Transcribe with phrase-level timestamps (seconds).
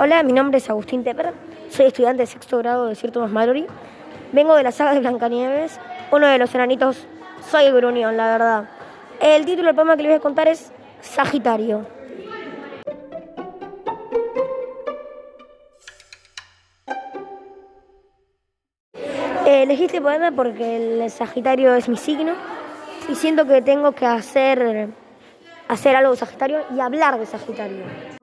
[0.00, 1.32] Hola, mi nombre es Agustín Tepper,
[1.70, 3.66] soy estudiante de sexto grado de Cierto Más Mallory.
[4.30, 5.80] Vengo de la saga de Blancanieves,
[6.12, 7.04] uno de los enanitos.
[7.50, 8.64] Soy Grunión, la verdad.
[9.20, 11.84] El título del poema que les voy a contar es Sagitario.
[19.44, 22.34] elegí este poema porque el Sagitario es mi signo
[23.08, 24.90] y siento que tengo que hacer,
[25.66, 28.17] hacer algo de Sagitario y hablar de Sagitario.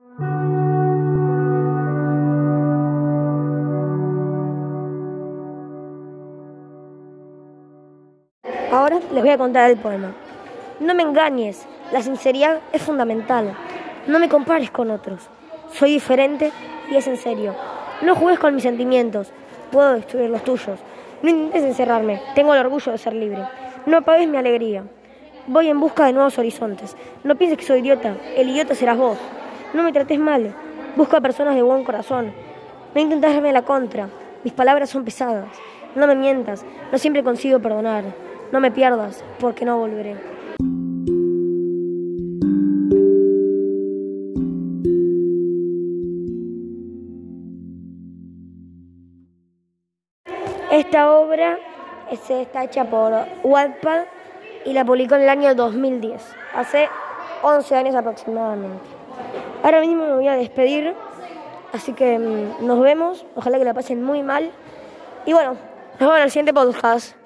[8.72, 10.12] Ahora les voy a contar el poema.
[10.80, 13.56] No me engañes, la sinceridad es fundamental.
[14.08, 15.28] No me compares con otros.
[15.72, 16.50] Soy diferente
[16.90, 17.54] y es en serio.
[18.02, 19.30] No juegues con mis sentimientos,
[19.70, 20.80] puedo destruir los tuyos.
[21.22, 23.44] No intentes encerrarme, tengo el orgullo de ser libre.
[23.86, 24.82] No apagues mi alegría.
[25.46, 26.96] Voy en busca de nuevos horizontes.
[27.22, 29.18] No pienses que soy idiota, el idiota serás vos.
[29.74, 30.52] No me trates mal,
[30.96, 32.32] busca personas de buen corazón.
[32.96, 34.08] No intentes darme la contra,
[34.42, 35.46] mis palabras son pesadas.
[35.94, 38.25] No me mientas, no siempre consigo perdonar.
[38.52, 40.16] No me pierdas, porque no volveré.
[50.70, 51.58] Esta obra
[52.10, 54.04] está hecha por Wattpad
[54.64, 56.22] y la publicó en el año 2010,
[56.54, 56.88] hace
[57.42, 58.84] 11 años aproximadamente.
[59.62, 60.94] Ahora mismo me voy a despedir,
[61.72, 64.50] así que mm, nos vemos, ojalá que la pasen muy mal.
[65.24, 65.56] Y bueno,
[65.98, 67.25] nos vemos en el siguiente podcast.